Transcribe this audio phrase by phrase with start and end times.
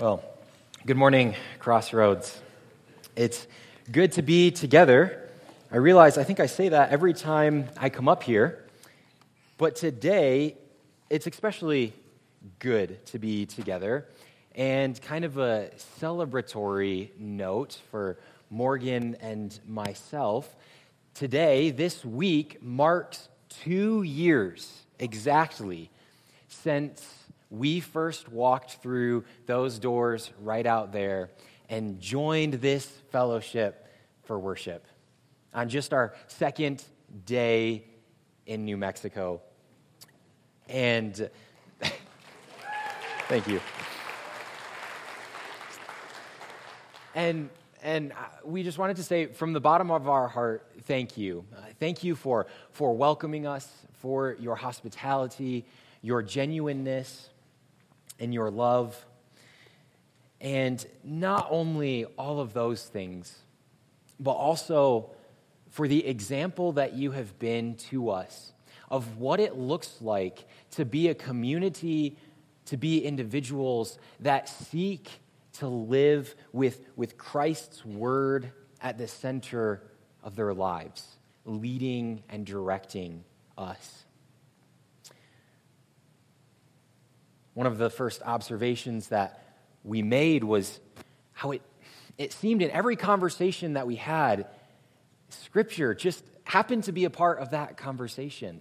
[0.00, 0.22] Well,
[0.86, 2.40] good morning, Crossroads.
[3.16, 3.48] It's
[3.90, 5.28] good to be together.
[5.72, 8.64] I realize I think I say that every time I come up here,
[9.56, 10.56] but today
[11.10, 11.94] it's especially
[12.60, 14.06] good to be together
[14.54, 18.20] and kind of a celebratory note for
[18.50, 20.54] Morgan and myself.
[21.14, 25.90] Today, this week, marks two years exactly
[26.46, 27.17] since
[27.50, 31.30] we first walked through those doors right out there
[31.68, 33.86] and joined this fellowship
[34.24, 34.86] for worship
[35.54, 36.84] on just our second
[37.24, 37.84] day
[38.46, 39.40] in New Mexico.
[40.68, 41.30] And
[43.28, 43.60] thank you.
[47.14, 47.48] And
[47.82, 48.12] and
[48.44, 51.44] we just wanted to say from the bottom of our heart, thank you.
[51.56, 55.64] Uh, thank you for, for welcoming us, for your hospitality,
[56.02, 57.30] your genuineness,
[58.18, 59.04] and your love.
[60.40, 63.36] And not only all of those things,
[64.20, 65.10] but also
[65.70, 68.52] for the example that you have been to us
[68.90, 72.16] of what it looks like to be a community,
[72.66, 75.20] to be individuals that seek
[75.54, 79.82] to live with, with Christ's word at the center
[80.22, 83.24] of their lives, leading and directing
[83.56, 84.04] us.
[87.58, 89.42] One of the first observations that
[89.82, 90.78] we made was
[91.32, 91.62] how it,
[92.16, 94.46] it seemed in every conversation that we had,
[95.28, 98.60] Scripture just happened to be a part of that conversation.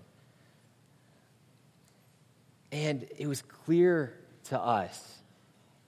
[2.71, 5.19] And it was clear to us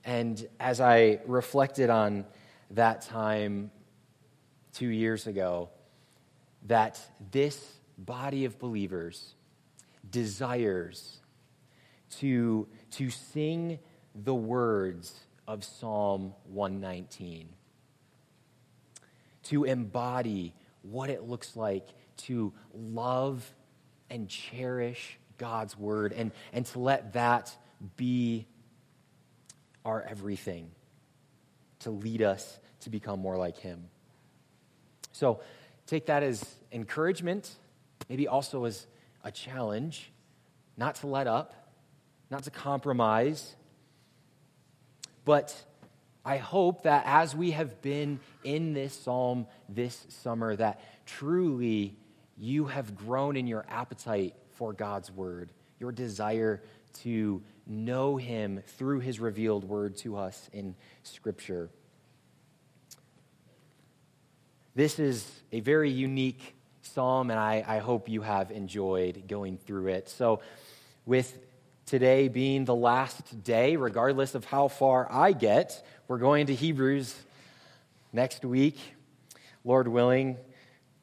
[0.05, 2.25] and as I reflected on
[2.69, 3.71] that time
[4.73, 5.69] two years ago,
[6.67, 7.01] that
[7.31, 9.33] this body of believers
[10.07, 11.19] desires
[12.17, 13.79] to, to sing
[14.15, 15.13] the words
[15.47, 17.49] of Psalm 119,
[19.43, 23.49] to embody what it looks like to love
[24.09, 27.55] and cherish God's word, and, and to let that
[27.95, 28.47] be
[29.85, 30.71] our everything
[31.79, 33.85] to lead us to become more like Him.
[35.11, 35.41] So
[35.85, 37.49] take that as encouragement,
[38.09, 38.85] maybe also as
[39.23, 40.11] a challenge,
[40.77, 41.58] not to let up,
[42.29, 43.55] not to compromise.
[45.25, 45.55] But
[46.25, 51.97] I hope that as we have been in this psalm this summer, that truly
[52.37, 56.61] you have grown in your appetite for God's word, your desire
[57.01, 61.69] to know him through his revealed word to us in Scripture.
[64.75, 69.87] This is a very unique psalm, and I, I hope you have enjoyed going through
[69.87, 70.09] it.
[70.09, 70.41] So,
[71.05, 71.37] with
[71.89, 77.15] today being the last day, regardless of how far I get, we're going to Hebrews
[78.13, 78.77] next week.
[79.65, 80.37] Lord willing,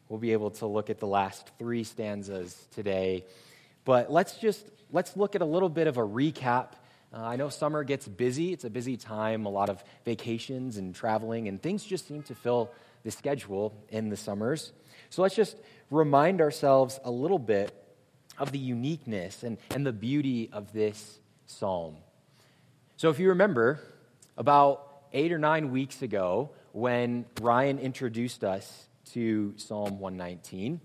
[0.09, 3.25] we'll be able to look at the last three stanzas today.
[3.85, 6.75] But let's just let's look at a little bit of a recap.
[7.13, 8.53] Uh, I know summer gets busy.
[8.53, 12.35] It's a busy time, a lot of vacations and traveling, and things just seem to
[12.37, 12.71] fill
[13.03, 14.73] the schedule in the summers.
[15.11, 15.57] So let's just
[15.91, 17.75] remind ourselves a little bit
[18.39, 21.97] of the uniqueness and, and the beauty of this psalm.
[22.97, 23.81] So if you remember,
[24.37, 30.81] about eight or nine weeks ago, when Ryan introduced us to Psalm 119,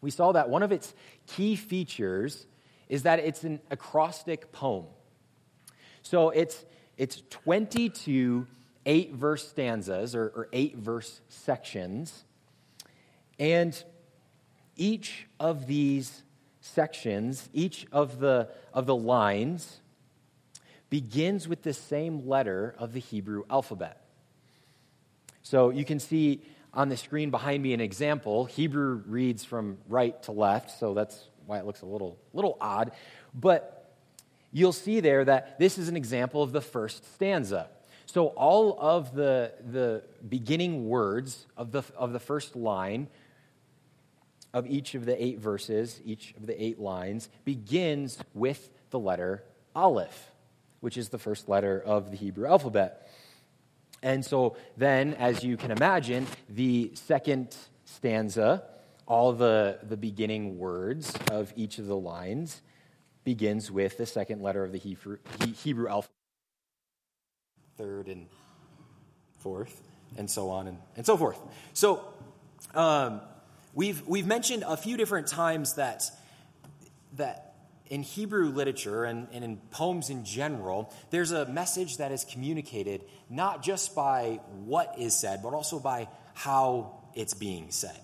[0.00, 0.94] we saw that one of its
[1.26, 2.46] key features
[2.88, 4.84] is that it's an acrostic poem.
[6.02, 6.64] So it's,
[6.98, 8.46] it's 22
[8.86, 12.24] eight verse stanzas or, or eight verse sections.
[13.38, 13.82] And
[14.76, 16.22] each of these
[16.64, 19.80] sections, each of the, of the lines,
[20.88, 24.00] begins with the same letter of the Hebrew alphabet.
[25.42, 26.42] So you can see
[26.72, 28.46] on the screen behind me an example.
[28.46, 32.92] Hebrew reads from right to left, so that's why it looks a little, little odd.
[33.34, 33.92] But
[34.50, 37.68] you'll see there that this is an example of the first stanza.
[38.06, 43.08] So all of the, the beginning words of the, of the first line
[44.54, 49.42] of each of the eight verses, each of the eight lines, begins with the letter
[49.74, 50.30] Aleph,
[50.80, 53.10] which is the first letter of the Hebrew alphabet.
[54.02, 58.62] And so then, as you can imagine, the second stanza
[59.06, 62.62] all the, the beginning words of each of the lines
[63.22, 65.18] begins with the second letter of the Hebrew,
[65.62, 66.10] Hebrew alphabet,
[67.76, 68.26] third and
[69.38, 69.82] fourth,
[70.16, 71.38] and so on and, and so forth.
[71.74, 72.02] So
[72.74, 73.20] um,
[73.74, 76.10] we've, we've mentioned a few different times that,
[77.16, 77.54] that
[77.86, 83.04] in Hebrew literature and, and in poems in general, there's a message that is communicated
[83.28, 88.00] not just by what is said, but also by how it's being said,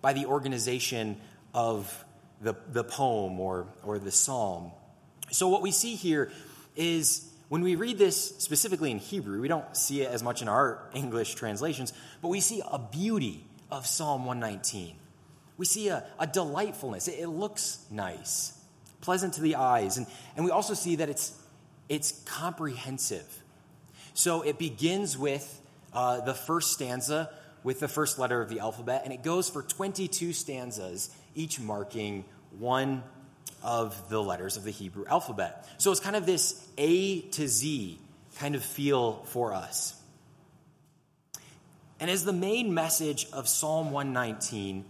[0.00, 1.20] by the organization
[1.52, 2.04] of
[2.40, 4.70] the, the poem or, or the psalm.
[5.30, 6.30] So, what we see here
[6.76, 10.48] is when we read this specifically in Hebrew, we don't see it as much in
[10.48, 11.92] our English translations,
[12.22, 14.96] but we see a beauty of Psalm 119.
[15.56, 17.08] We see a, a delightfulness.
[17.08, 18.58] It, it looks nice
[19.04, 19.98] pleasant to the eyes.
[19.98, 21.38] And, and we also see that it's,
[21.88, 23.42] it's comprehensive.
[24.14, 25.60] So it begins with
[25.92, 27.30] uh, the first stanza
[27.62, 32.26] with the first letter of the alphabet, and it goes for 22 stanzas, each marking
[32.58, 33.02] one
[33.62, 35.66] of the letters of the Hebrew alphabet.
[35.78, 37.98] So it's kind of this A to Z
[38.36, 39.98] kind of feel for us.
[41.98, 44.84] And as the main message of Psalm 119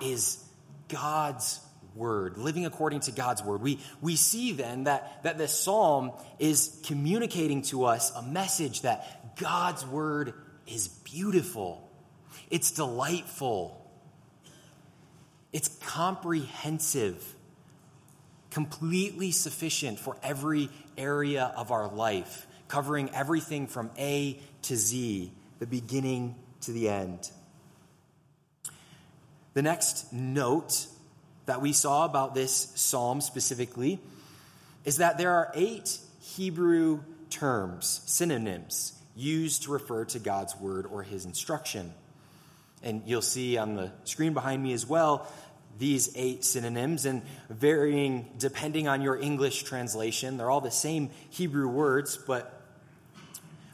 [0.00, 0.42] is
[0.88, 1.60] God's
[1.96, 3.62] word, living according to God's word.
[3.62, 9.36] We, we see then that, that this psalm is communicating to us a message that
[9.36, 10.34] God's word
[10.66, 11.90] is beautiful,
[12.50, 13.90] it's delightful,
[15.52, 17.34] it's comprehensive,
[18.50, 20.68] completely sufficient for every
[20.98, 27.30] area of our life, covering everything from A to Z, the beginning to the end.
[29.56, 30.86] The next note
[31.46, 33.98] that we saw about this psalm specifically
[34.84, 37.00] is that there are eight Hebrew
[37.30, 41.94] terms, synonyms, used to refer to God's word or his instruction.
[42.82, 45.26] And you'll see on the screen behind me as well
[45.78, 50.36] these eight synonyms, and varying depending on your English translation.
[50.36, 52.60] They're all the same Hebrew words, but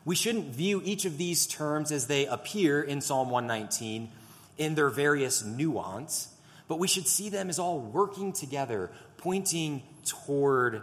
[0.05, 4.11] we shouldn't view each of these terms as they appear in Psalm 119
[4.58, 6.28] in their various nuance
[6.72, 10.81] but we should see them as all working together, pointing toward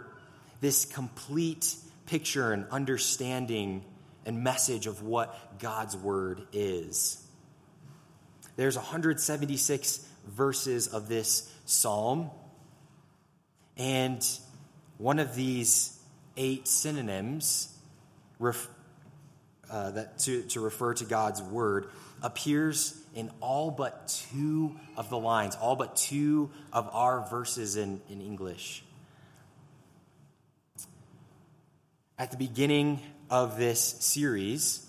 [0.60, 1.74] this complete
[2.06, 3.84] picture and understanding
[4.24, 7.26] and message of what God's word is.
[8.54, 12.30] There's 176 verses of this psalm,
[13.76, 14.24] and
[14.98, 15.98] one of these
[16.36, 17.74] eight synonyms
[18.38, 18.68] ref,
[19.68, 21.88] uh, that to, to refer to God's word
[22.22, 28.00] appears in all but two of the lines, all but two of our verses in,
[28.08, 28.84] in English.
[32.18, 34.86] At the beginning of this series,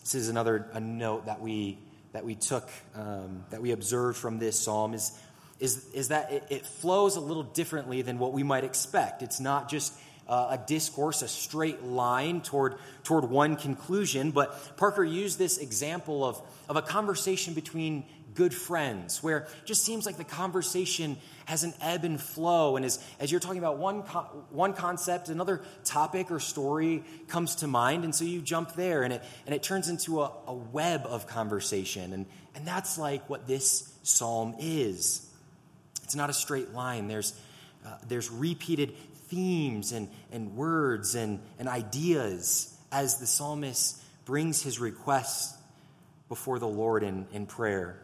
[0.00, 1.78] this is another a note that we
[2.12, 5.16] that we took um, that we observed from this psalm is
[5.60, 9.22] is, is that it, it flows a little differently than what we might expect.
[9.22, 9.94] It's not just
[10.28, 14.30] uh, a discourse, a straight line toward, toward one conclusion.
[14.30, 18.04] But Parker used this example of, of a conversation between
[18.34, 22.76] good friends, where it just seems like the conversation has an ebb and flow.
[22.76, 27.56] And as, as you're talking about one, co- one concept, another topic or story comes
[27.56, 28.04] to mind.
[28.04, 31.26] And so you jump there, and it, and it turns into a, a web of
[31.26, 32.12] conversation.
[32.12, 35.28] And, and that's like what this psalm is.
[36.04, 37.34] It's not a straight line, there's,
[37.86, 38.94] uh, there's repeated
[39.32, 45.56] themes and, and words and, and ideas as the psalmist brings his requests
[46.28, 47.98] before the Lord in, in prayer.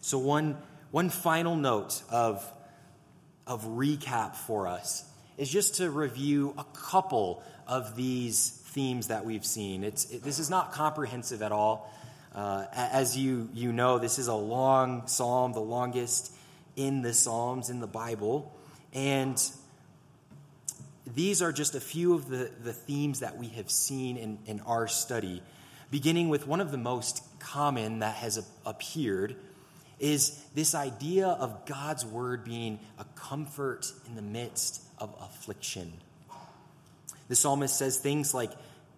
[0.00, 0.56] So, one,
[0.90, 2.44] one final note of,
[3.46, 5.04] of recap for us
[5.38, 9.84] is just to review a couple of these themes that we've seen.
[9.84, 11.92] It's, it, this is not comprehensive at all.
[12.34, 16.32] Uh, as you, you know, this is a long psalm, the longest
[16.76, 18.52] in the Psalms in the Bible.
[18.92, 19.40] And
[21.06, 24.60] these are just a few of the, the themes that we have seen in, in
[24.60, 25.42] our study,
[25.90, 29.36] beginning with one of the most common that has appeared
[29.98, 35.92] is this idea of God's word being a comfort in the midst of affliction.
[37.28, 38.50] The psalmist says things like,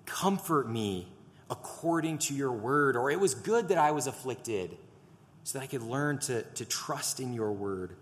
[0.05, 1.09] Comfort me
[1.51, 4.77] according to your word, or it was good that I was afflicted
[5.45, 7.95] so that I could learn to, to trust in your word.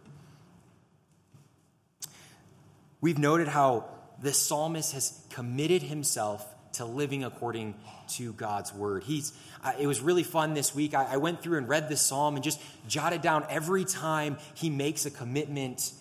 [3.00, 3.86] We've noted how
[4.20, 7.74] the psalmist has committed himself to living according
[8.08, 9.02] to God's word.
[9.04, 9.32] He's,
[9.64, 10.94] uh, it was really fun this week.
[10.94, 14.70] I, I went through and read this psalm and just jotted down every time he
[14.70, 15.92] makes a commitment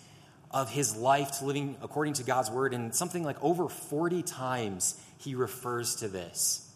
[0.50, 2.74] of his life to living according to God's word.
[2.74, 6.66] And something like over 40 times he refers to this.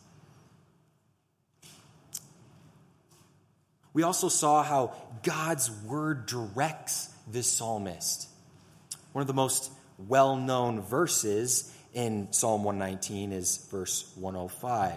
[3.92, 8.28] We also saw how God's word directs this psalmist.
[9.12, 14.92] One of the most well known verses in Psalm 119 is verse 105,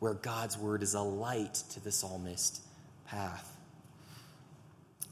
[0.00, 2.60] where God's word is a light to the psalmist's
[3.06, 3.50] path.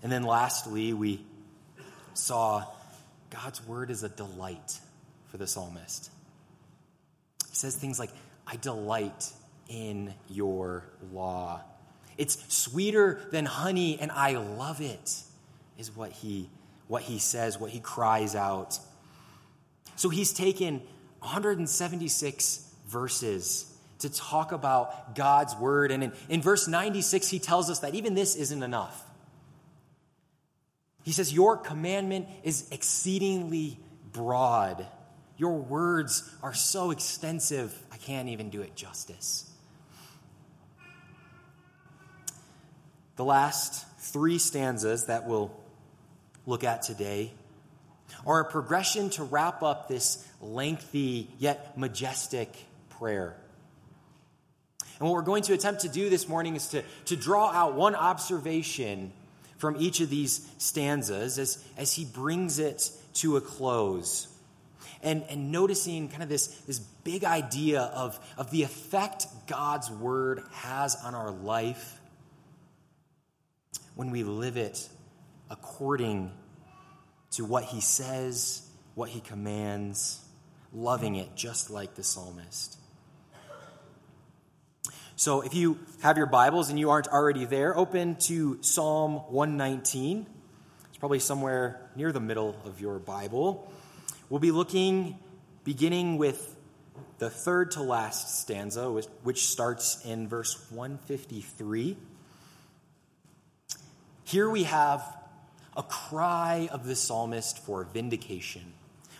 [0.02, 1.24] And then lastly, we
[2.14, 2.64] saw
[3.30, 4.80] God's word is a delight
[5.28, 6.10] for the psalmist.
[7.48, 8.10] He says things like,
[8.46, 9.32] I delight
[9.68, 11.60] in your law.
[12.18, 15.22] It's sweeter than honey, and I love it,
[15.78, 16.50] is what he,
[16.88, 18.78] what he says, what he cries out.
[20.02, 20.82] So he's taken
[21.20, 25.92] 176 verses to talk about God's word.
[25.92, 29.00] And in, in verse 96, he tells us that even this isn't enough.
[31.04, 33.78] He says, Your commandment is exceedingly
[34.10, 34.84] broad.
[35.36, 39.48] Your words are so extensive, I can't even do it justice.
[43.14, 45.56] The last three stanzas that we'll
[46.44, 47.34] look at today
[48.26, 52.54] are a progression to wrap up this lengthy yet majestic
[52.90, 53.36] prayer.
[54.98, 57.74] And what we're going to attempt to do this morning is to, to draw out
[57.74, 59.12] one observation
[59.58, 64.28] from each of these stanzas as, as he brings it to a close.
[65.02, 70.44] And, and noticing kind of this, this big idea of, of the effect God's word
[70.52, 72.00] has on our life
[73.96, 74.88] when we live it
[75.50, 76.30] according
[77.32, 80.20] to what he says, what he commands,
[80.72, 82.78] loving it just like the psalmist.
[85.16, 90.26] So if you have your Bibles and you aren't already there, open to Psalm 119.
[90.88, 93.70] It's probably somewhere near the middle of your Bible.
[94.28, 95.18] We'll be looking,
[95.64, 96.56] beginning with
[97.18, 101.96] the third to last stanza, which starts in verse 153.
[104.24, 105.21] Here we have
[105.76, 108.72] a cry of the psalmist for vindication,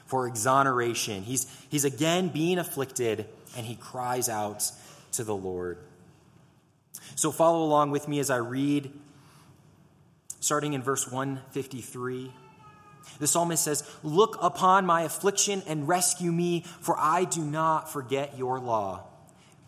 [0.05, 1.23] for exoneration.
[1.23, 4.71] He's, he's again being afflicted, and he cries out
[5.13, 5.79] to the Lord.
[7.15, 8.93] So follow along with me as I read,
[10.41, 12.33] starting in verse 153.
[13.19, 18.39] The psalmist says, Look upon my affliction and rescue me, for I do not forget
[18.39, 19.05] your law.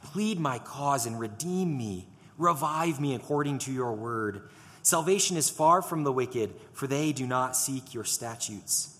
[0.04, 2.06] Plead my cause and redeem me.
[2.36, 4.48] Revive me according to your word.
[4.84, 8.94] Salvation is far from the wicked, for they do not seek your statutes.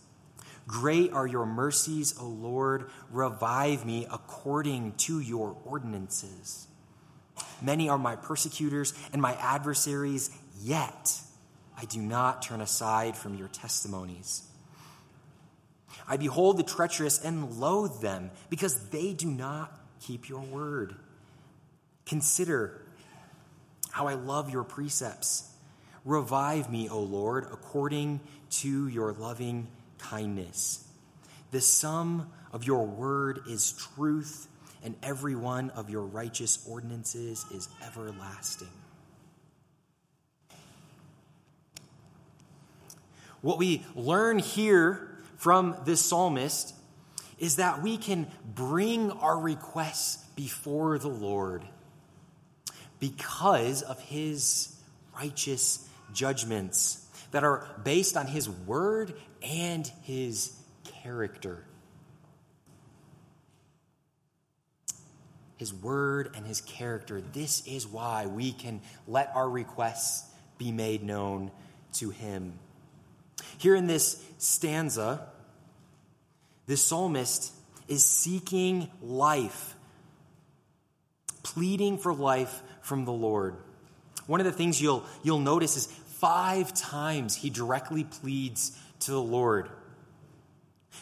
[0.67, 2.91] Great are your mercies, O Lord.
[3.11, 6.67] Revive me according to your ordinances.
[7.61, 10.31] Many are my persecutors and my adversaries,
[10.63, 11.21] yet
[11.77, 14.43] I do not turn aside from your testimonies.
[16.09, 20.95] I behold the treacherous and loathe them because they do not keep your word.
[22.07, 22.81] Consider
[23.91, 25.51] how I love your precepts.
[26.05, 28.21] Revive me, O Lord, according
[28.51, 29.69] to your loving
[29.99, 30.87] kindness.
[31.51, 34.49] The sum of your word is truth,
[34.83, 38.69] and every one of your righteous ordinances is everlasting.
[43.41, 46.75] What we learn here from this psalmist
[47.39, 51.63] is that we can bring our requests before the Lord
[53.01, 54.75] because of his
[55.19, 60.57] righteous judgments that are based on his word and his
[61.03, 61.65] character.
[65.57, 67.21] His word and his character.
[67.21, 71.51] This is why we can let our requests be made known
[71.95, 72.59] to him.
[73.59, 75.27] Here in this stanza,
[76.67, 77.53] the psalmist
[77.89, 79.75] is seeking life,
[81.43, 83.57] pleading for life from the Lord.
[84.27, 89.23] One of the things you'll, you'll notice is five times he directly pleads to the
[89.23, 89.69] Lord.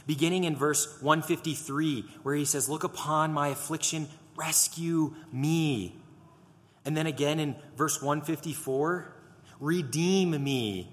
[0.06, 5.96] Beginning in verse 153, where he says, Look upon my affliction, rescue me.
[6.84, 9.14] And then again in verse 154,
[9.60, 10.92] redeem me.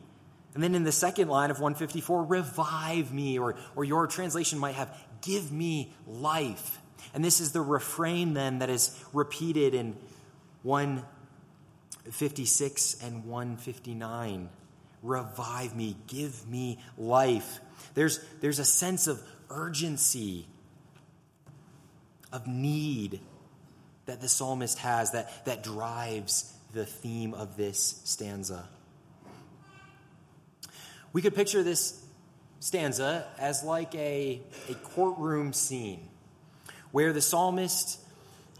[0.53, 4.75] And then in the second line of 154, revive me, or, or your translation might
[4.75, 6.79] have, give me life.
[7.13, 9.95] And this is the refrain then that is repeated in
[10.63, 11.03] 1
[12.12, 14.50] 56 and 159.
[15.01, 17.60] Revive me, give me life.
[17.94, 20.46] There's, there's a sense of urgency,
[22.32, 23.22] of need
[24.06, 28.68] that the psalmist has that, that drives the theme of this stanza.
[31.13, 32.04] We could picture this
[32.60, 36.08] stanza as like a, a courtroom scene
[36.92, 38.00] where the psalmist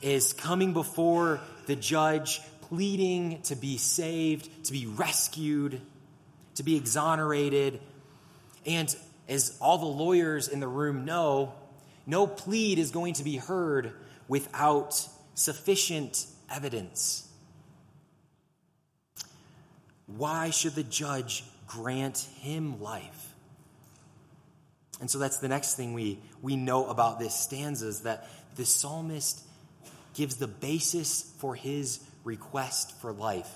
[0.02, 5.82] is coming before the judge pleading to be saved, to be rescued,
[6.56, 7.80] to be exonerated.
[8.66, 8.96] And
[9.28, 11.54] as all the lawyers in the room know,
[12.06, 13.94] no plead is going to be heard
[14.28, 17.28] without sufficient evidence.
[20.06, 23.34] Why should the judge grant him life?
[25.00, 28.66] And so that's the next thing we, we know about this stanza is that the
[28.66, 29.42] psalmist
[30.14, 33.50] gives the basis for his request for life.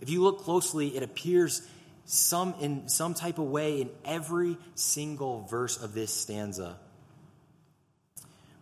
[0.00, 1.66] If you look closely, it appears
[2.04, 6.76] some in some type of way in every single verse of this stanza.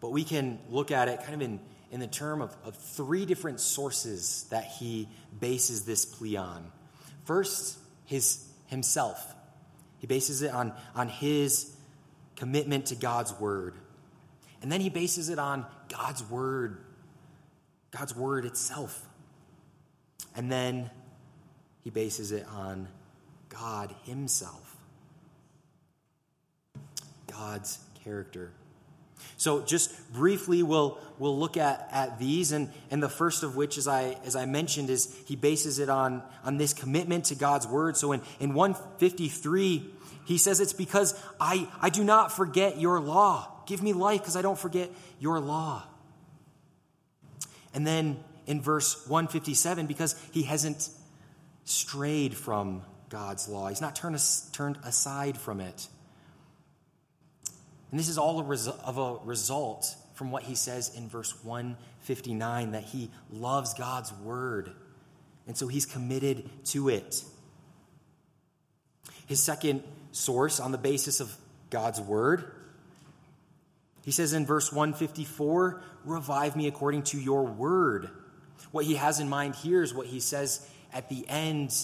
[0.01, 3.27] But we can look at it kind of in, in the term of, of three
[3.27, 6.71] different sources that he bases this plea on.
[7.25, 9.35] First, his himself.
[9.99, 11.75] He bases it on, on his
[12.37, 13.75] commitment to God's word.
[14.63, 16.79] And then he bases it on God's word,
[17.91, 19.07] God's word itself.
[20.37, 20.91] And then
[21.83, 22.89] he bases it on
[23.49, 24.77] God himself,
[27.27, 28.53] God's character.
[29.37, 33.77] So just briefly we'll, we'll look at, at these, and, and the first of which,
[33.79, 37.67] as I, as I mentioned, is he bases it on, on this commitment to God's
[37.67, 37.97] word.
[37.97, 39.91] So in, in 153,
[40.27, 43.49] he says, It's because I, I do not forget your law.
[43.67, 45.85] Give me life because I don't forget your law.
[47.75, 50.89] And then in verse 157, because he hasn't
[51.65, 54.21] strayed from God's law, he's not turned,
[54.53, 55.89] turned aside from it.
[57.91, 61.33] And this is all a resu- of a result from what he says in verse
[61.45, 64.73] 159 that he loves God's word.
[65.47, 67.25] And so he's committed to it.
[69.27, 71.35] His second source on the basis of
[71.71, 72.53] God's word,
[74.03, 78.11] he says in verse 154, Revive me according to your word.
[78.71, 81.75] What he has in mind here is what he says at the end,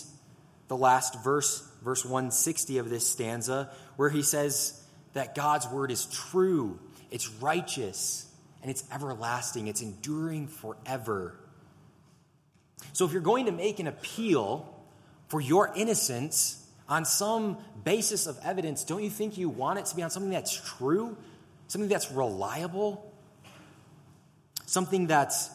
[0.69, 4.83] the last verse, verse 160 of this stanza, where he says,
[5.17, 6.79] that God's word is true,
[7.11, 8.31] it's righteous,
[8.61, 11.35] and it's everlasting, it's enduring forever.
[12.93, 14.71] So if you're going to make an appeal
[15.29, 19.97] for your innocence on some basis of evidence, don't you think you want it to
[19.97, 21.17] be on something that's true,
[21.69, 23.13] something that's reliable,
[24.67, 25.51] something that's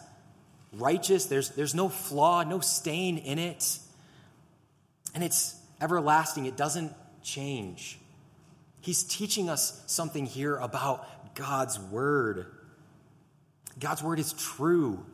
[0.73, 1.25] righteous?
[1.25, 3.79] There's, there's no flaw, no stain in it,
[5.13, 7.99] and it's everlasting, it doesn't change.
[8.81, 12.47] He's teaching us something here about God's word.
[13.79, 15.05] God's word is true.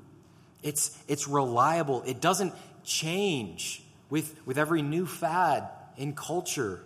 [0.63, 2.03] It's, it's reliable.
[2.03, 5.67] It doesn't change with, with every new fad
[5.97, 6.81] in culture.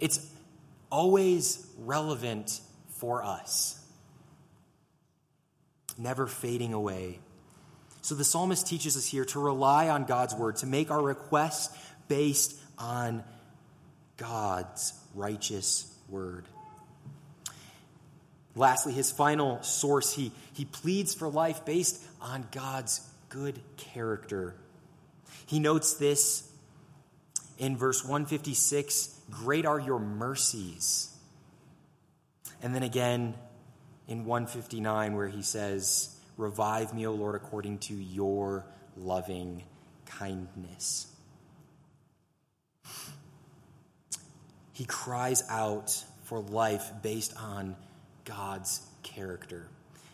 [0.00, 0.26] It's
[0.90, 2.60] always relevant
[3.04, 3.78] for us,
[5.98, 7.18] never fading away.
[8.00, 11.76] So the psalmist teaches us here to rely on God's word, to make our requests
[12.08, 13.22] based on
[14.16, 16.46] God's righteous word.
[18.56, 24.54] Lastly, his final source, he, he pleads for life based on God's good character.
[25.44, 26.50] He notes this
[27.58, 31.13] in verse 156 Great are your mercies.
[32.64, 33.34] And then again
[34.08, 39.62] in 159, where he says, Revive me, O Lord, according to your loving
[40.06, 41.06] kindness.
[44.74, 47.76] he cries out for life based on
[48.24, 49.68] God's character.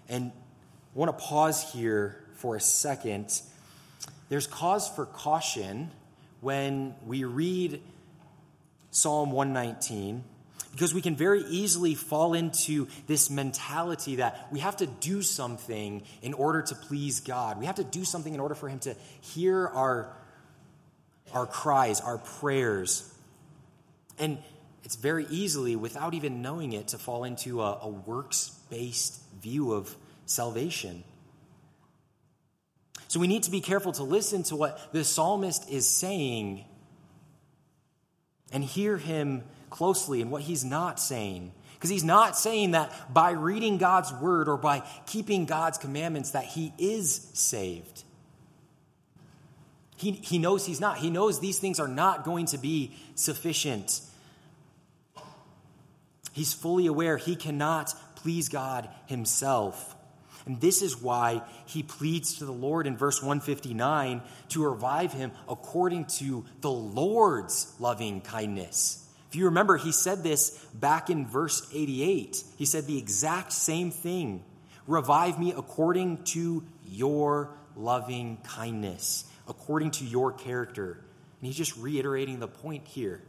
[0.08, 3.40] And I want to pause here for a second.
[4.28, 5.90] There's cause for caution
[6.40, 7.80] when we read
[8.90, 10.24] Psalm 119
[10.80, 16.02] because we can very easily fall into this mentality that we have to do something
[16.22, 17.60] in order to please God.
[17.60, 20.10] We have to do something in order for Him to hear our,
[21.34, 23.14] our cries, our prayers.
[24.18, 24.38] And
[24.82, 29.74] it's very easily, without even knowing it, to fall into a, a works based view
[29.74, 31.04] of salvation.
[33.08, 36.64] So we need to be careful to listen to what the psalmist is saying
[38.50, 41.52] and hear him closely and what he's not saying.
[41.74, 46.44] Because he's not saying that by reading God's word or by keeping God's commandments that
[46.44, 48.04] he is saved.
[49.96, 50.98] He, he knows he's not.
[50.98, 54.00] He knows these things are not going to be sufficient.
[56.32, 59.96] He's fully aware he cannot please God himself.
[60.46, 65.32] And this is why he pleads to the Lord in verse 159 to revive him
[65.48, 69.06] according to the Lord's loving kindness.
[69.30, 72.42] If you remember, he said this back in verse 88.
[72.58, 74.44] He said the exact same thing
[74.86, 80.94] Revive me according to your loving kindness, according to your character.
[80.94, 83.22] And he's just reiterating the point here.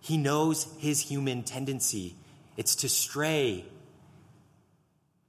[0.00, 2.14] He knows his human tendency
[2.56, 3.64] it's to stray,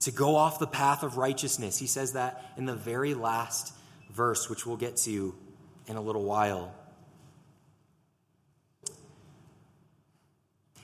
[0.01, 1.77] to go off the path of righteousness.
[1.77, 3.73] He says that in the very last
[4.11, 5.35] verse, which we'll get to
[5.87, 6.73] in a little while.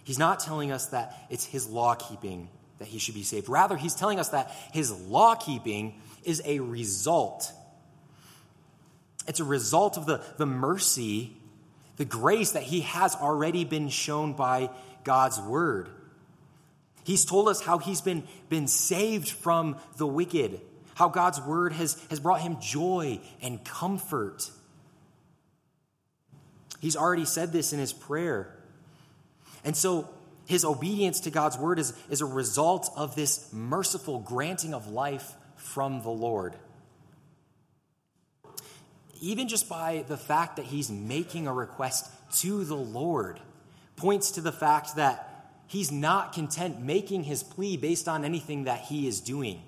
[0.03, 2.49] He's not telling us that it's his law keeping
[2.81, 3.47] that he should be saved.
[3.47, 7.51] Rather, he's telling us that his law keeping is a result.
[9.27, 11.37] It's a result of the, the mercy,
[11.97, 14.71] the grace that he has already been shown by
[15.03, 15.89] God's word.
[17.03, 20.59] He's told us how he's been, been saved from the wicked,
[20.95, 24.49] how God's word has, has brought him joy and comfort.
[26.79, 28.55] He's already said this in his prayer.
[29.63, 30.09] And so
[30.45, 35.33] his obedience to God's word is, is a result of this merciful granting of life
[35.55, 36.55] from the Lord.
[39.21, 43.39] Even just by the fact that he's making a request to the Lord
[43.95, 48.81] points to the fact that he's not content making his plea based on anything that
[48.81, 49.61] he is doing.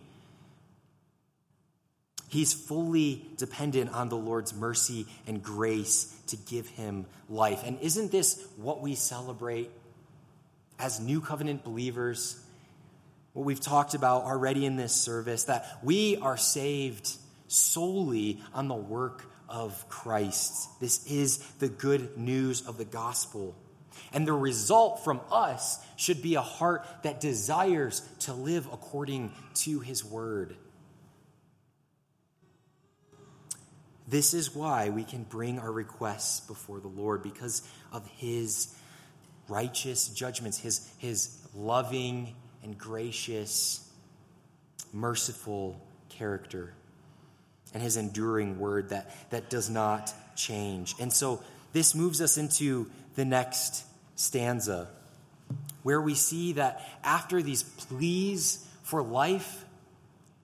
[2.30, 7.62] He's fully dependent on the Lord's mercy and grace to give him life.
[7.64, 9.70] And isn't this what we celebrate
[10.80, 12.40] as new covenant believers,
[13.34, 17.16] what we've talked about already in this service, that we are saved
[17.48, 20.70] solely on the work of Christ.
[20.80, 23.56] This is the good news of the gospel.
[24.12, 29.80] And the result from us should be a heart that desires to live according to
[29.80, 30.56] his word.
[34.08, 38.76] This is why we can bring our requests before the Lord because of his
[39.54, 43.88] righteous judgments, his, his loving and gracious,
[44.92, 46.74] merciful character,
[47.74, 50.96] and his enduring word that, that does not change.
[51.00, 53.86] And so this moves us into the next
[54.16, 54.88] stanza,
[55.84, 59.66] where we see that after these pleas for life,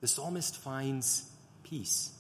[0.01, 1.27] the psalmist finds
[1.63, 2.11] peace.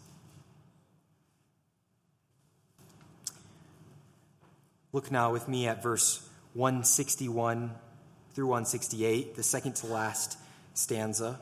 [4.91, 7.71] Look now with me at verse 161
[8.33, 10.37] through 168, the second to last
[10.73, 11.39] stanza.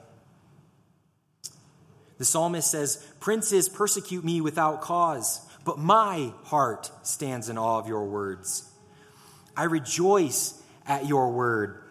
[2.17, 7.87] The psalmist says, Princes persecute me without cause, but my heart stands in awe of
[7.87, 8.69] your words.
[9.55, 11.81] I rejoice at your word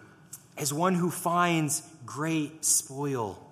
[0.57, 3.42] as one who finds great spoil.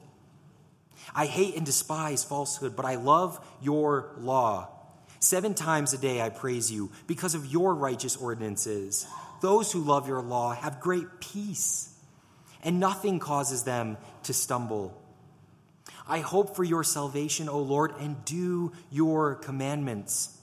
[1.14, 4.68] I hate and despise falsehood, but I love your law.
[5.20, 9.06] Seven times a day I praise you because of your righteous ordinances.
[9.44, 11.94] Those who love your law have great peace,
[12.62, 14.98] and nothing causes them to stumble.
[16.08, 20.34] I hope for your salvation, O Lord, and do your commandments.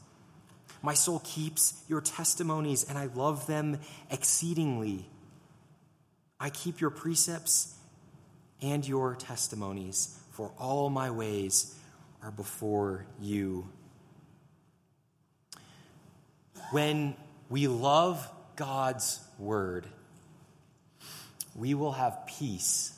[0.83, 3.79] My soul keeps your testimonies, and I love them
[4.11, 5.09] exceedingly.
[6.39, 7.73] I keep your precepts
[8.61, 11.75] and your testimonies, for all my ways
[12.21, 13.67] are before you.
[16.69, 17.15] When
[17.49, 19.85] we love God's word,
[21.55, 22.97] we will have peace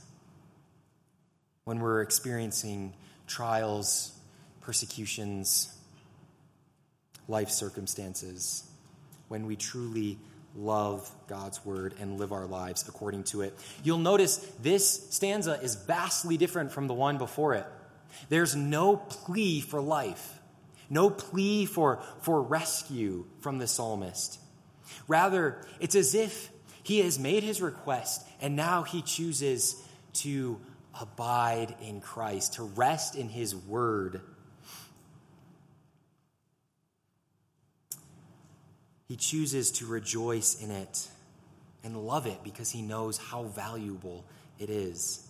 [1.66, 2.94] when we're experiencing
[3.28, 4.18] trials,
[4.62, 5.76] persecutions,
[7.28, 8.64] life circumstances,
[9.28, 10.18] when we truly
[10.56, 13.58] love God's word and live our lives according to it.
[13.84, 17.66] You'll notice this stanza is vastly different from the one before it.
[18.30, 20.40] There's no plea for life,
[20.90, 24.40] no plea for, for rescue from the psalmist.
[25.08, 26.50] Rather, it's as if
[26.84, 29.82] he has made his request and now he chooses
[30.14, 30.60] to
[31.00, 34.22] abide in Christ, to rest in his word.
[39.08, 41.08] He chooses to rejoice in it
[41.84, 44.26] and love it because he knows how valuable
[44.60, 45.28] it is.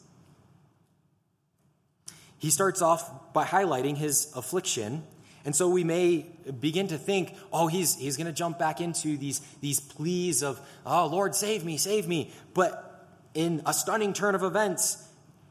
[2.37, 5.03] He starts off by highlighting his affliction
[5.45, 6.25] and so we may
[6.59, 10.61] begin to think, oh, he's, he's going to jump back into these, these pleas of,
[10.85, 12.31] oh, Lord, save me, save me.
[12.53, 15.05] But in a stunning turn of events,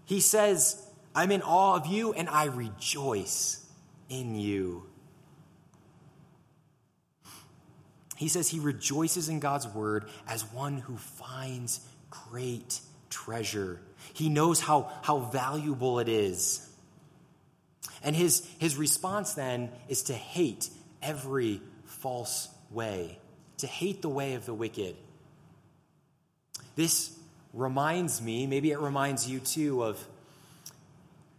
[0.07, 0.83] he says,
[1.15, 3.67] I'm in awe of you and I rejoice
[4.09, 4.85] in you.
[8.17, 13.81] He says he rejoices in God's word as one who finds great treasure.
[14.15, 16.67] He knows how, how valuable it is.
[18.03, 20.71] And his, his response then is to hate
[21.03, 23.19] every false way,
[23.59, 24.97] to hate the way of the wicked.
[26.75, 27.17] This
[27.53, 30.05] reminds me, maybe it reminds you too, of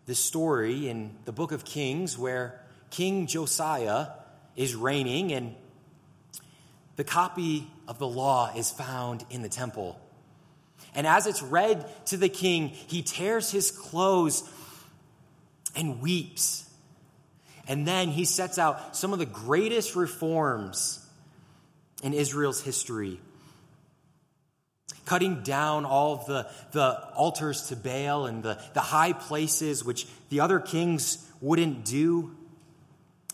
[0.06, 4.08] the story in the book of Kings where King Josiah
[4.56, 5.56] is reigning and
[6.95, 9.99] the copy of the law is found in the temple.
[10.93, 14.47] And as it's read to the king, he tears his clothes
[15.75, 16.69] and weeps.
[17.67, 20.99] And then he sets out some of the greatest reforms
[22.01, 23.19] in Israel's history.
[25.05, 30.07] cutting down all of the, the altars to Baal and the, the high places which
[30.29, 32.36] the other kings wouldn't do,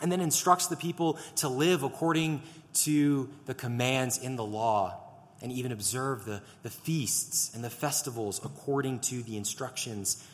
[0.01, 2.41] and then instructs the people to live according
[2.73, 4.97] to the commands in the law
[5.41, 10.25] and even observe the, the feasts and the festivals according to the instructions.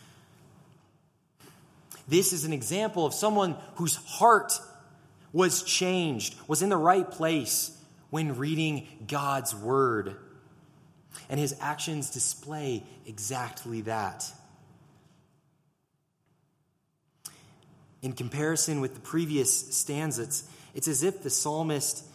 [2.07, 4.59] This is an example of someone whose heart
[5.33, 7.75] was changed, was in the right place
[8.09, 10.15] when reading God's word.
[11.29, 14.31] And his actions display exactly that.
[18.01, 22.05] In comparison with the previous stanzas, it's as if the psalmist,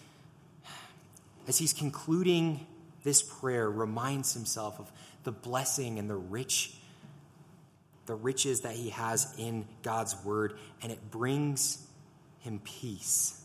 [1.48, 2.66] as he's concluding
[3.02, 4.92] this prayer, reminds himself of
[5.24, 6.74] the blessing and the rich
[8.10, 11.86] the riches that he has in God's word, and it brings
[12.40, 13.40] him peace.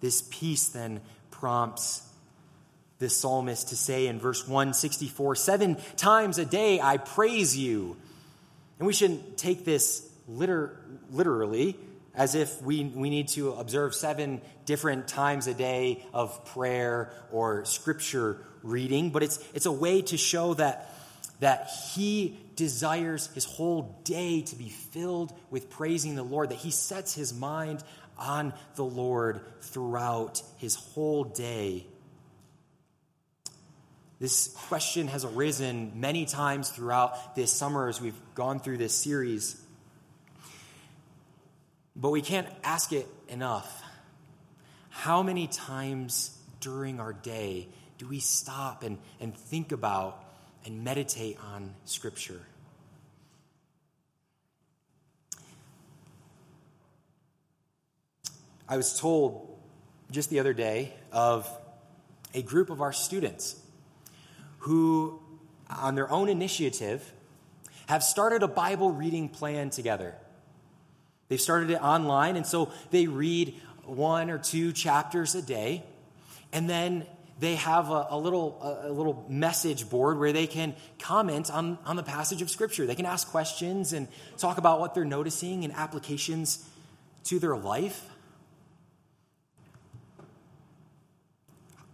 [0.00, 2.02] This peace then prompts
[2.98, 7.98] the psalmist to say in verse 164 Seven times a day I praise you.
[8.78, 11.76] And we shouldn't take this liter- literally
[12.14, 17.66] as if we, we need to observe seven different times a day of prayer or
[17.66, 20.90] scripture reading, but it's, it's a way to show that
[21.40, 26.70] that he desires his whole day to be filled with praising the Lord, that he
[26.70, 27.82] sets his mind
[28.18, 31.86] on the Lord throughout his whole day.
[34.18, 39.60] This question has arisen many times throughout this summer as we've gone through this series.
[41.94, 43.82] But we can't ask it enough.
[44.88, 47.68] How many times during our day
[47.98, 50.22] do we stop and, and think about
[50.66, 52.40] and meditate on Scripture.
[58.68, 59.56] I was told
[60.10, 61.48] just the other day of
[62.34, 63.62] a group of our students
[64.58, 65.20] who,
[65.70, 67.12] on their own initiative,
[67.86, 70.16] have started a Bible reading plan together.
[71.28, 75.84] They've started it online, and so they read one or two chapters a day,
[76.52, 77.06] and then
[77.38, 81.78] they have a, a little, a, a, little message board where they can comment on,
[81.84, 82.86] on the passage of Scripture.
[82.86, 86.66] They can ask questions and talk about what they're noticing and applications
[87.24, 88.08] to their life.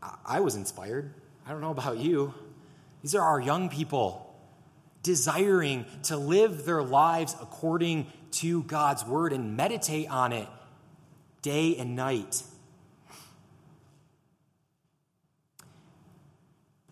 [0.01, 1.13] I, I was inspired.
[1.45, 2.33] I don't know about you.
[3.03, 4.33] These are our young people
[5.03, 10.49] desiring to live their lives according to God's word and meditate on it
[11.43, 12.45] day and night.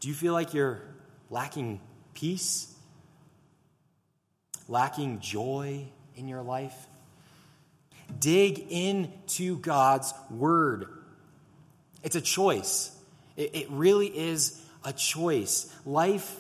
[0.00, 0.82] Do you feel like you're
[1.28, 1.80] lacking
[2.14, 2.74] peace?
[4.66, 5.86] Lacking joy
[6.16, 6.74] in your life?
[8.18, 10.86] Dig into God's Word.
[12.02, 12.96] It's a choice.
[13.36, 15.72] It, it really is a choice.
[15.84, 16.34] Life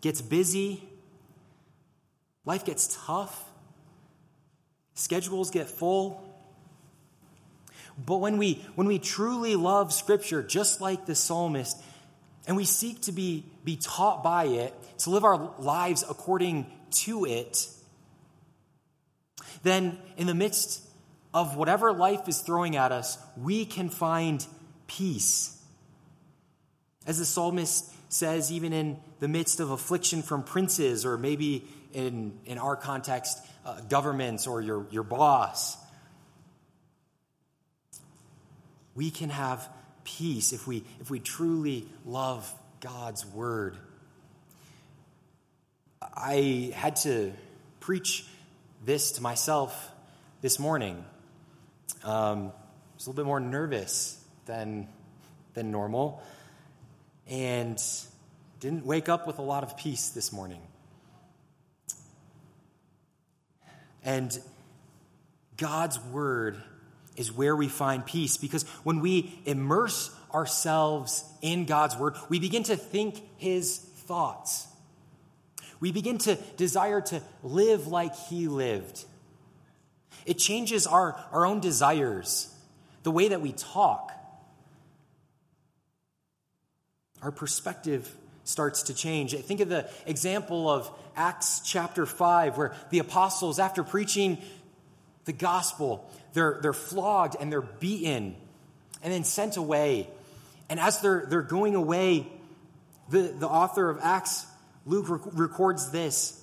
[0.00, 0.82] gets busy,
[2.44, 3.44] life gets tough,
[4.94, 6.28] schedules get full.
[8.04, 11.76] But when we, when we truly love Scripture, just like the psalmist,
[12.46, 17.24] and we seek to be, be taught by it, to live our lives according to
[17.24, 17.68] it,
[19.62, 20.82] then in the midst
[21.32, 24.46] of whatever life is throwing at us, we can find
[24.86, 25.58] peace.
[27.06, 32.38] As the psalmist says, even in the midst of affliction from princes, or maybe in,
[32.44, 35.76] in our context, uh, governments or your, your boss,
[38.94, 39.68] we can have
[40.04, 43.76] peace if we, if we truly love God's word.
[46.00, 47.32] I had to
[47.80, 48.26] preach
[48.84, 49.90] this to myself
[50.40, 51.04] this morning.
[52.04, 54.88] Um, I was a little bit more nervous than,
[55.54, 56.22] than normal
[57.28, 57.80] and
[58.60, 60.60] didn't wake up with a lot of peace this morning.
[64.04, 64.36] And
[65.56, 66.60] God's word
[67.16, 72.62] is where we find peace because when we immerse ourselves in God's word, we begin
[72.64, 74.66] to think his thoughts.
[75.80, 79.04] We begin to desire to live like he lived.
[80.24, 82.54] It changes our, our own desires,
[83.02, 84.12] the way that we talk.
[87.20, 89.34] Our perspective starts to change.
[89.34, 94.38] Think of the example of Acts chapter 5, where the apostles, after preaching
[95.24, 98.36] the gospel, they're, they're flogged and they're beaten
[99.02, 100.08] and then sent away.
[100.68, 102.26] And as they're, they're going away,
[103.10, 104.46] the, the author of Acts,
[104.86, 106.38] Luke, rec- records this.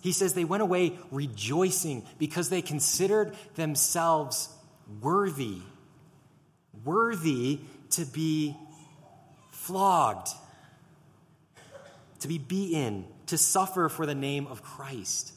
[0.00, 4.48] He says they went away rejoicing because they considered themselves
[5.02, 5.58] worthy,
[6.84, 8.56] worthy to be
[9.50, 10.28] flogged,
[12.20, 15.32] to be beaten, to suffer for the name of Christ.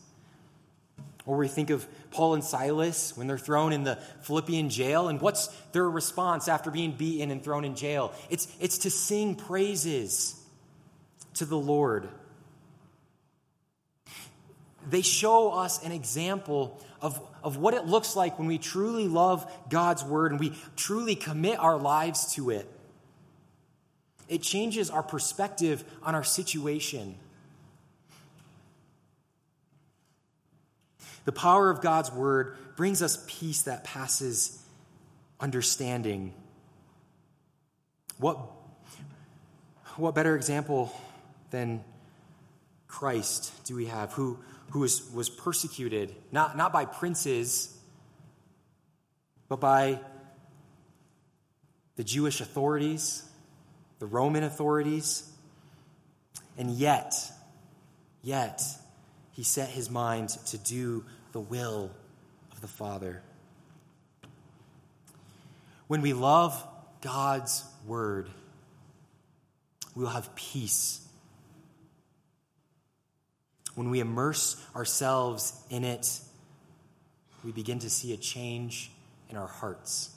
[1.25, 5.21] Or we think of Paul and Silas when they're thrown in the Philippian jail, and
[5.21, 8.13] what's their response after being beaten and thrown in jail?
[8.29, 10.39] It's, it's to sing praises
[11.35, 12.09] to the Lord.
[14.89, 19.49] They show us an example of, of what it looks like when we truly love
[19.69, 22.67] God's word and we truly commit our lives to it.
[24.27, 27.15] It changes our perspective on our situation.
[31.25, 34.61] The power of God's word brings us peace that passes
[35.39, 36.33] understanding.
[38.17, 38.37] What,
[39.95, 40.93] what better example
[41.51, 41.83] than
[42.87, 47.75] Christ do we have, who, who was, was persecuted, not, not by princes,
[49.47, 49.99] but by
[51.95, 53.23] the Jewish authorities,
[53.99, 55.29] the Roman authorities.
[56.57, 57.13] And yet,
[58.21, 58.61] yet,
[59.33, 61.91] he set his mind to do the will
[62.51, 63.21] of the Father.
[65.87, 66.65] When we love
[67.01, 68.29] God's word,
[69.95, 71.05] we will have peace.
[73.75, 76.19] When we immerse ourselves in it,
[77.43, 78.91] we begin to see a change
[79.29, 80.11] in our hearts.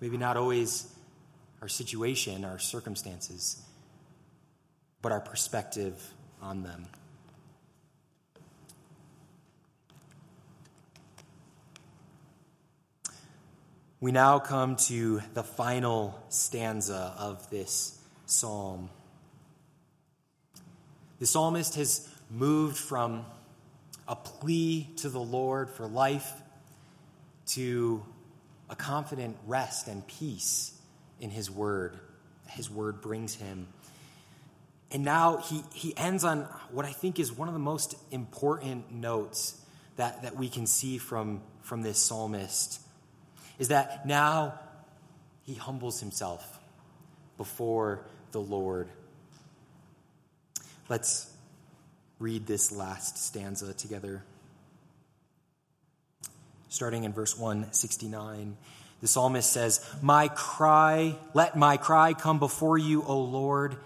[0.00, 0.92] Maybe not always
[1.62, 3.62] our situation, our circumstances,
[5.02, 6.02] but our perspective
[6.42, 6.86] on them.
[14.00, 18.90] We now come to the final stanza of this psalm.
[21.20, 23.24] The psalmist has moved from
[24.08, 26.32] a plea to the Lord for life
[27.46, 28.04] to
[28.68, 30.78] a confident rest and peace
[31.20, 31.98] in his word.
[32.48, 33.68] His word brings him.
[34.90, 38.92] And now he, he ends on what I think is one of the most important
[38.92, 39.60] notes
[39.96, 42.80] that, that we can see from, from this psalmist
[43.58, 44.58] is that now
[45.42, 46.58] he humbles himself
[47.36, 48.88] before the Lord.
[50.88, 51.30] Let's
[52.18, 54.24] read this last stanza together.
[56.68, 58.56] Starting in verse 169,
[59.00, 63.76] the psalmist says, My cry, let my cry come before you, O Lord.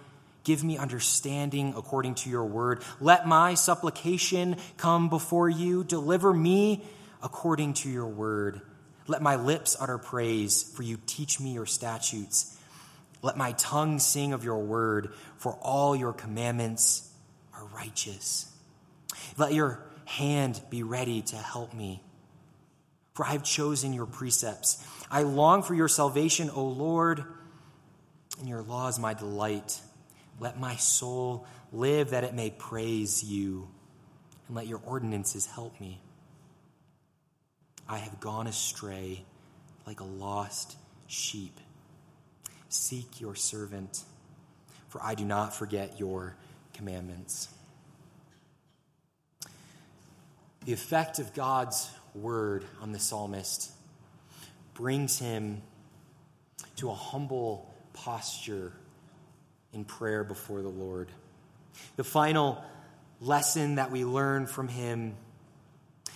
[0.44, 2.83] Give me understanding according to your word.
[3.00, 5.85] Let my supplication come before you.
[5.85, 6.83] Deliver me
[7.22, 8.62] according to your word.
[9.09, 12.57] Let my lips utter praise, for you teach me your statutes.
[13.23, 17.11] Let my tongue sing of your word, for all your commandments
[17.55, 18.55] are righteous.
[19.37, 22.03] Let your hand be ready to help me,
[23.14, 24.87] for I have chosen your precepts.
[25.11, 27.25] I long for your salvation, O Lord,
[28.38, 29.81] and your law is my delight.
[30.38, 33.68] Let my soul live that it may praise you,
[34.47, 36.01] and let your ordinances help me.
[37.88, 39.24] I have gone astray
[39.87, 41.59] like a lost sheep.
[42.68, 44.05] Seek your servant,
[44.88, 46.37] for I do not forget your
[46.74, 47.48] commandments.
[50.66, 53.72] The effect of God's word on the psalmist
[54.74, 55.62] brings him
[56.77, 58.72] to a humble posture
[59.72, 61.09] in prayer before the Lord.
[61.96, 62.62] The final
[63.20, 65.16] lesson that we learn from him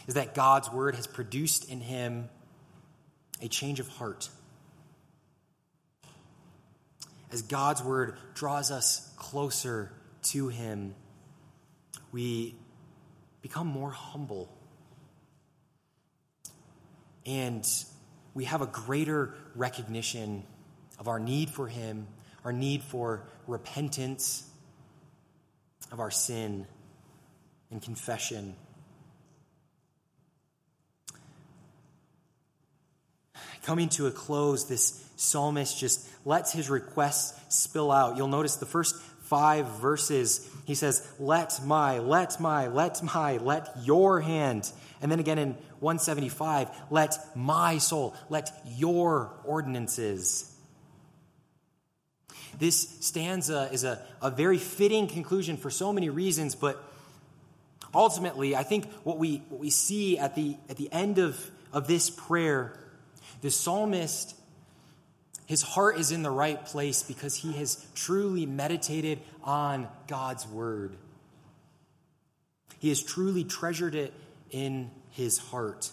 [0.06, 2.28] is that God's word has produced in him
[3.40, 4.28] a change of heart.
[7.30, 9.90] As God's word draws us closer
[10.24, 10.94] to him,
[12.12, 12.54] we
[13.40, 14.54] become more humble.
[17.24, 17.66] And
[18.34, 20.44] we have a greater recognition
[20.98, 22.06] of our need for him,
[22.44, 24.48] our need for repentance
[25.90, 26.66] of our sin
[27.70, 28.54] and confession.
[33.62, 38.16] Coming to a close, this psalmist just lets his requests spill out.
[38.16, 38.96] You'll notice the first
[39.32, 44.70] five verses, he says, Let my, let my, let my, let your hand.
[45.00, 50.48] And then again in 175, let my soul, let your ordinances.
[52.58, 56.82] This stanza is a, a very fitting conclusion for so many reasons, but
[57.94, 61.88] ultimately, I think what we, what we see at the, at the end of, of
[61.88, 62.78] this prayer
[63.40, 64.36] the psalmist,
[65.46, 70.96] his heart is in the right place because he has truly meditated on God's word.
[72.78, 74.12] He has truly treasured it
[74.50, 75.90] in his heart.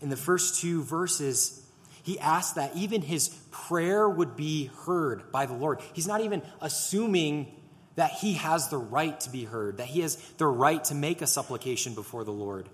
[0.00, 1.62] In the first two verses,
[2.02, 5.80] He asks that even his prayer would be heard by the Lord.
[5.92, 7.54] He's not even assuming
[7.94, 11.22] that he has the right to be heard, that he has the right to make
[11.22, 12.68] a supplication before the Lord.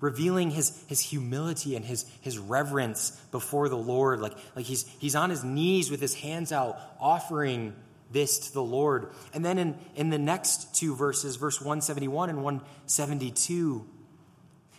[0.00, 4.20] Revealing his, his humility and his, his reverence before the Lord.
[4.20, 7.74] Like, like he's, he's on his knees with his hands out, offering
[8.10, 9.10] this to the Lord.
[9.34, 13.86] And then in, in the next two verses, verse 171 and 172,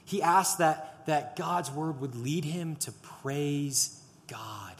[0.05, 2.91] he asks that, that God's word would lead him to
[3.21, 4.75] praise God.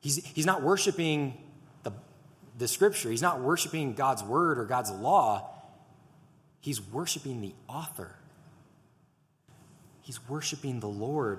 [0.00, 1.36] He's, he's not worshiping
[1.82, 1.92] the
[2.60, 3.10] the scripture.
[3.10, 5.50] He's not worshiping God's word or God's law.
[6.60, 8.14] He's worshiping the author.
[10.10, 11.38] He's worshiping the Lord.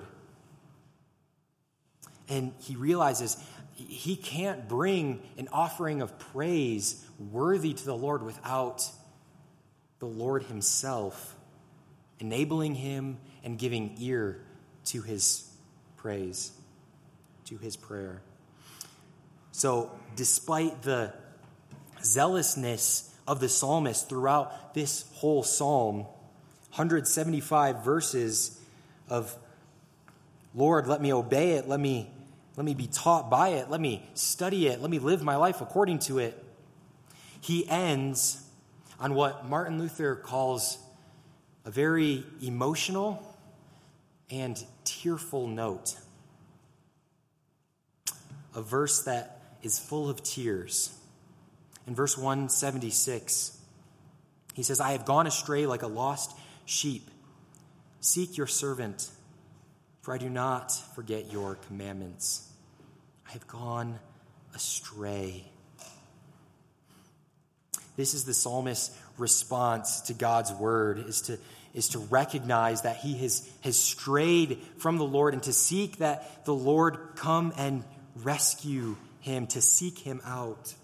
[2.26, 3.36] And he realizes
[3.74, 8.90] he can't bring an offering of praise worthy to the Lord without
[9.98, 11.36] the Lord himself
[12.18, 14.40] enabling him and giving ear
[14.86, 15.46] to his
[15.98, 16.50] praise,
[17.44, 18.22] to his prayer.
[19.50, 21.12] So, despite the
[22.02, 26.06] zealousness of the psalmist throughout this whole psalm,
[26.70, 28.58] 175 verses
[29.12, 29.36] of
[30.54, 32.10] Lord, let me obey it, let me
[32.56, 35.60] let me be taught by it, let me study it, let me live my life
[35.60, 36.42] according to it.
[37.40, 38.42] He ends
[38.98, 40.78] on what Martin Luther calls
[41.64, 43.22] a very emotional
[44.30, 45.96] and tearful note.
[48.54, 50.94] A verse that is full of tears.
[51.86, 53.58] In verse 176,
[54.54, 56.36] he says, I have gone astray like a lost
[56.66, 57.10] sheep.
[58.02, 59.08] Seek your servant,
[60.00, 62.48] for I do not forget your commandments.
[63.28, 64.00] I have gone
[64.56, 65.44] astray.
[67.96, 71.38] This is the psalmist's response to God's word is to,
[71.74, 76.44] is to recognize that he has, has strayed from the Lord and to seek that
[76.44, 77.84] the Lord come and
[78.16, 80.74] rescue him, to seek him out.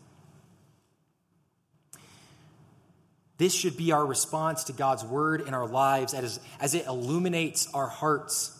[3.38, 7.72] This should be our response to God's word in our lives as, as it illuminates
[7.72, 8.54] our hearts.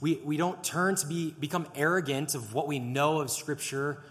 [0.00, 4.02] We, we don't turn to be, become arrogant of what we know of Scripture,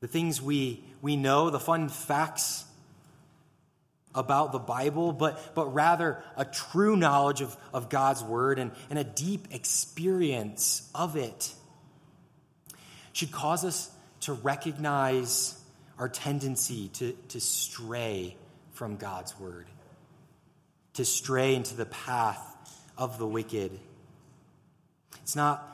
[0.00, 2.66] the things we, we know, the fun facts
[4.14, 8.98] about the Bible, but, but rather a true knowledge of, of God's Word and, and
[8.98, 11.54] a deep experience of it
[13.14, 15.58] should cause us to recognize
[16.02, 18.36] our tendency to, to stray
[18.72, 19.66] from God's Word,
[20.94, 22.40] to stray into the path
[22.98, 23.70] of the wicked.
[25.22, 25.64] It's not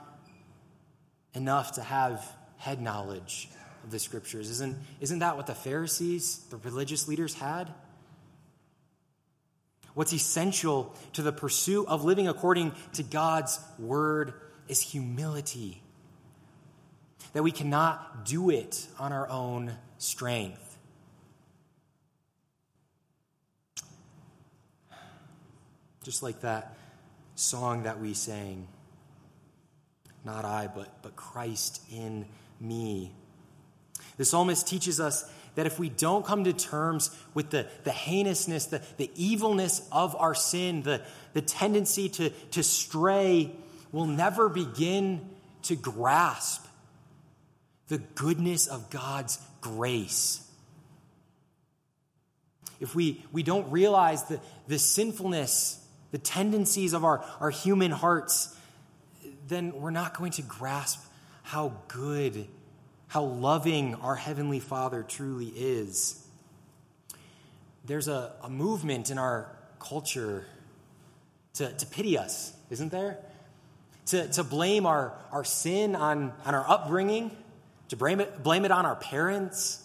[1.33, 3.49] enough to have head knowledge
[3.85, 4.51] of the Scriptures.
[4.51, 7.73] Isn't, isn't that what the Pharisees, the religious leaders, had?
[9.95, 14.35] What's essential to the pursuit of living according to God's word
[14.69, 15.81] is humility.
[17.33, 20.79] That we cannot do it on our own strength.
[26.03, 26.77] Just like that
[27.35, 28.67] song that we sang
[30.25, 32.27] Not I, but, but Christ in
[32.61, 33.13] me.
[34.17, 38.67] The psalmist teaches us that if we don't come to terms with the, the heinousness,
[38.67, 43.53] the, the evilness of our sin, the, the tendency to, to stray,
[43.93, 45.29] we'll never begin
[45.63, 46.68] to grasp
[47.89, 50.45] the goodness of God's grace.
[52.81, 58.55] If we, we don't realize the, the sinfulness, the tendencies of our, our human hearts,
[59.49, 61.05] then we're not going to grasp
[61.43, 62.47] how good
[63.09, 66.25] how loving our Heavenly Father truly is.
[67.87, 70.45] There's a, a movement in our culture
[71.55, 73.19] to, to pity us, isn't there?
[74.07, 77.31] To, to blame our, our sin on, on our upbringing,
[77.89, 79.85] to blame it, blame it on our parents.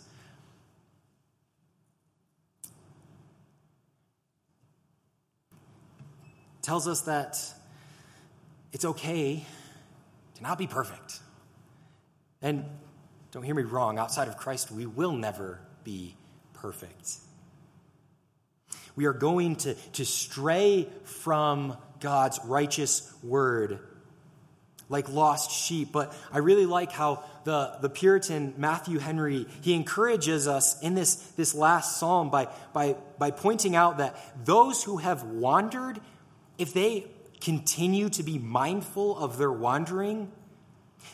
[6.61, 7.37] Tells us that
[8.71, 9.45] it's okay
[10.35, 11.19] to not be perfect.
[12.41, 12.65] And
[13.31, 16.15] don't hear me wrong, outside of Christ, we will never be
[16.53, 17.17] perfect.
[18.95, 23.79] We are going to, to stray from God's righteous word
[24.93, 25.91] like lost sheep.
[25.91, 31.15] But I really like how the, the Puritan Matthew Henry, he encourages us in this,
[31.35, 34.15] this last psalm by, by, by pointing out that
[34.45, 35.99] those who have wandered,
[36.57, 37.07] if they
[37.41, 40.31] continue to be mindful of their wandering,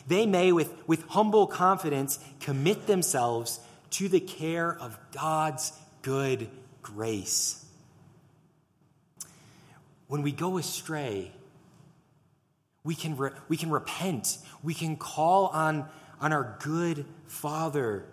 [0.06, 3.58] they may, with, with humble confidence, commit themselves
[3.90, 5.72] to the care of God's
[6.02, 6.48] good
[6.82, 7.60] grace.
[10.10, 11.30] when we go astray,
[12.84, 14.38] we can, re- we can repent.
[14.62, 15.88] We can call on,
[16.20, 18.04] on our good Father,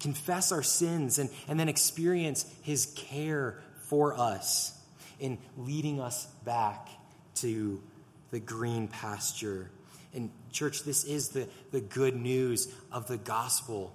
[0.00, 4.78] confess our sins, and, and then experience His care for us
[5.18, 6.88] in leading us back
[7.36, 7.80] to
[8.30, 9.70] the green pasture.
[10.14, 13.94] And, church, this is the, the good news of the gospel.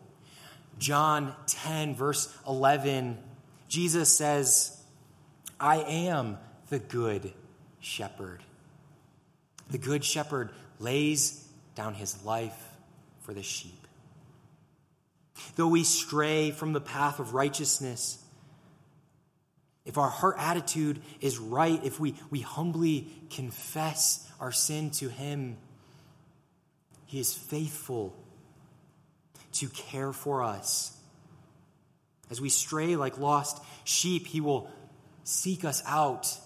[0.80, 3.18] John 10, verse 11,
[3.68, 4.80] Jesus says,
[5.60, 6.38] I am
[6.70, 7.34] the good
[7.80, 8.42] shepherd.
[9.70, 11.46] The good shepherd lays
[11.76, 12.58] down his life
[13.22, 13.88] for the sheep.
[15.56, 18.24] Though we stray from the path of righteousness,
[19.86, 25.58] if our heart attitude is right, if we, we humbly confess our sin to Him,
[27.06, 28.14] He is faithful
[29.54, 30.96] to care for us.
[32.30, 34.70] As we stray like lost sheep, He will
[35.24, 36.38] seek us out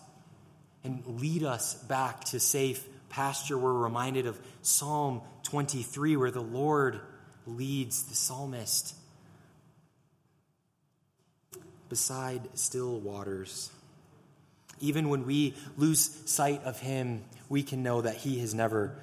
[0.83, 3.57] and lead us back to safe pasture.
[3.57, 6.99] We're reminded of Psalm 23, where the Lord
[7.45, 8.95] leads the psalmist
[11.89, 13.69] beside still waters.
[14.79, 18.95] Even when we lose sight of Him, we can know that He has never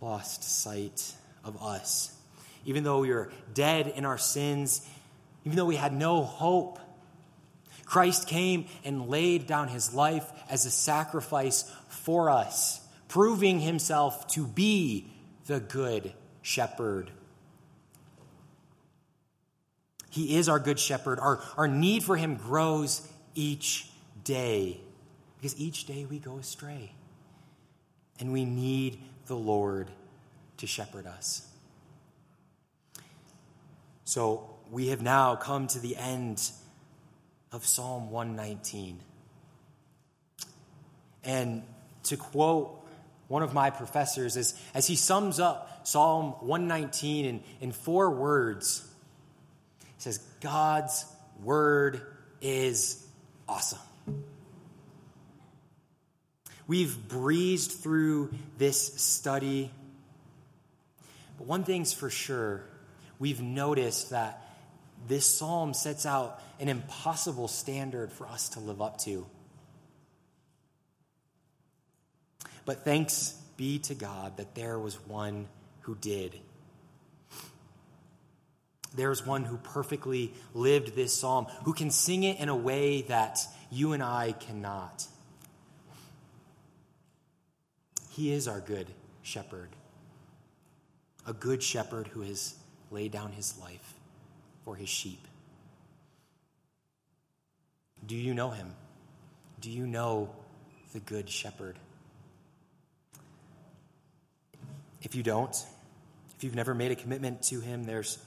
[0.00, 2.14] lost sight of us.
[2.66, 4.86] Even though we were dead in our sins,
[5.44, 6.78] even though we had no hope,
[7.86, 14.46] Christ came and laid down His life as a sacrifice for us, proving Himself to
[14.46, 15.10] be
[15.46, 17.10] the good shepherd.
[20.10, 21.18] He is our good shepherd.
[21.18, 23.90] Our, our need for him grows each
[24.22, 24.80] day
[25.36, 26.92] because each day we go astray.
[28.20, 29.90] And we need the Lord
[30.58, 31.48] to shepherd us.
[34.04, 36.48] So we have now come to the end
[37.50, 39.00] of Psalm 119.
[41.24, 41.64] And
[42.04, 42.83] to quote
[43.34, 48.88] one of my professors, as, as he sums up Psalm 119 in, in four words,
[49.80, 51.04] He says, God's
[51.42, 52.00] word
[52.40, 53.04] is
[53.48, 53.80] awesome.
[56.68, 59.72] We've breezed through this study,
[61.36, 62.62] but one thing's for sure
[63.18, 64.46] we've noticed that
[65.08, 69.26] this psalm sets out an impossible standard for us to live up to.
[72.64, 75.48] But thanks be to God that there was one
[75.82, 76.38] who did.
[78.94, 83.40] There's one who perfectly lived this psalm, who can sing it in a way that
[83.70, 85.06] you and I cannot.
[88.10, 88.86] He is our good
[89.22, 89.70] shepherd,
[91.26, 92.54] a good shepherd who has
[92.92, 93.94] laid down his life
[94.64, 95.26] for his sheep.
[98.06, 98.74] Do you know him?
[99.60, 100.30] Do you know
[100.92, 101.76] the good shepherd?
[105.04, 105.54] If you don't,
[106.36, 108.18] if you've never made a commitment to him, there's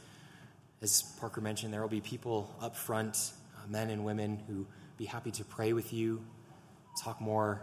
[0.82, 4.68] as Parker mentioned, there will be people up front, uh, men and women, who
[4.98, 6.24] be happy to pray with you,
[7.04, 7.62] talk more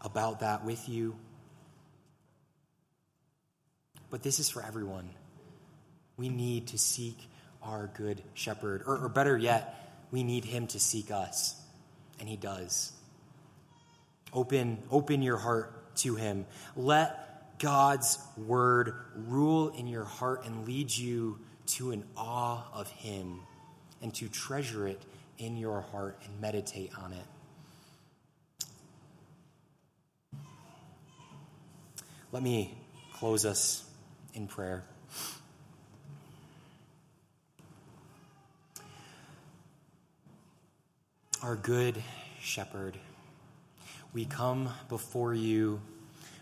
[0.00, 1.16] about that with you.
[4.08, 5.10] But this is for everyone.
[6.16, 7.18] We need to seek
[7.62, 11.60] our good shepherd, or, or better yet, we need him to seek us,
[12.18, 12.92] and he does.
[14.32, 16.46] Open, open your heart to him.
[16.74, 17.29] Let
[17.60, 23.40] God's word rule in your heart and lead you to an awe of Him
[24.02, 25.00] and to treasure it
[25.38, 28.66] in your heart and meditate on it.
[32.32, 32.74] Let me
[33.12, 33.84] close us
[34.32, 34.82] in prayer.
[41.42, 42.02] Our good
[42.40, 42.96] shepherd,
[44.14, 45.80] we come before you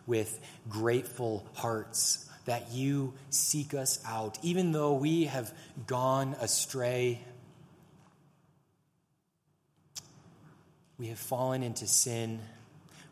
[0.08, 5.52] with grateful hearts that you seek us out, even though we have
[5.86, 7.20] gone astray.
[10.98, 12.40] We have fallen into sin.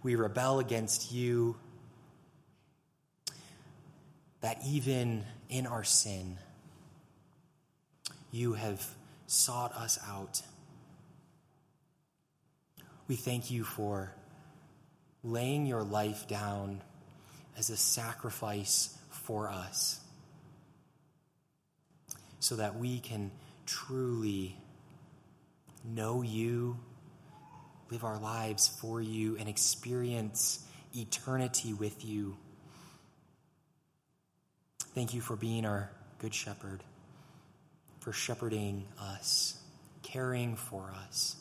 [0.02, 1.56] We rebel against you.
[4.40, 6.38] That even in our sin,
[8.32, 8.84] you have
[9.26, 10.40] sought us out.
[13.06, 14.12] We thank you for
[15.26, 16.80] laying your life down
[17.58, 20.00] as a sacrifice for us
[22.38, 23.32] so that we can
[23.66, 24.56] truly
[25.84, 26.78] know you,
[27.90, 30.64] live our lives for you, and experience
[30.94, 32.36] eternity with you.
[34.94, 36.84] Thank you for being our good shepherd,
[37.98, 39.60] for shepherding us,
[40.02, 41.36] caring for us.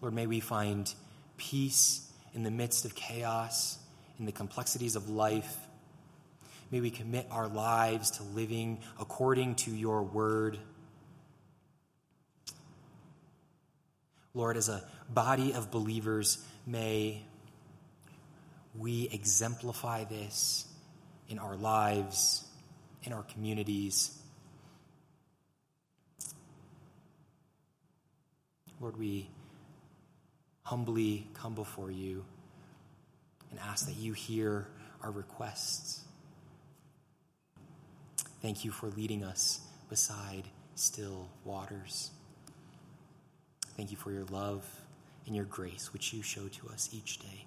[0.00, 0.92] Lord, may we find
[1.36, 3.78] peace in the midst of chaos,
[4.18, 5.56] in the complexities of life.
[6.70, 10.58] May we commit our lives to living according to your word.
[14.34, 17.24] Lord, as a body of believers, may
[18.78, 20.66] we exemplify this
[21.28, 22.44] in our lives,
[23.02, 24.16] in our communities.
[28.80, 29.28] Lord, we
[30.70, 32.24] humbly come before you
[33.50, 34.68] and ask that you hear
[35.02, 36.04] our requests.
[38.40, 40.44] Thank you for leading us beside
[40.76, 42.12] still waters.
[43.76, 44.64] Thank you for your love
[45.26, 47.46] and your grace, which you show to us each day.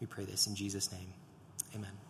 [0.00, 1.12] We pray this in Jesus' name.
[1.74, 2.09] Amen.